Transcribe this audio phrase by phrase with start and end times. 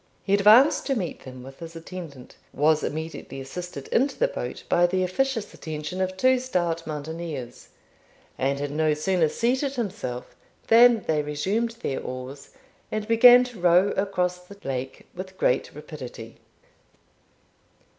[0.23, 4.87] He advanced to meet them with his attendant, was immediately assisted into the boat by
[4.87, 7.67] the officious attention of two stout mountaineers,
[8.35, 10.35] and had no sooner seated himself
[10.69, 12.49] than they resumed their oars,
[12.91, 16.37] and began to row across the lake with great rapidity.